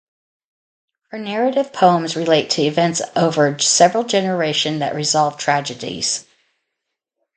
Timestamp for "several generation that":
3.59-4.95